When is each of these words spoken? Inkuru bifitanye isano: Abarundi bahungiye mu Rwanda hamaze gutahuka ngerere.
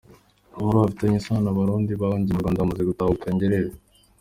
Inkuru 0.59 0.77
bifitanye 0.83 1.17
isano: 1.19 1.47
Abarundi 1.51 1.91
bahungiye 2.01 2.33
mu 2.35 2.41
Rwanda 2.43 2.61
hamaze 2.63 2.83
gutahuka 2.89 3.25
ngerere. 3.35 3.71